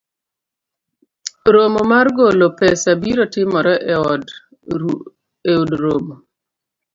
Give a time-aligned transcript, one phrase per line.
[1.53, 3.95] romo mar golo pesabiro timore e
[5.59, 6.15] od romo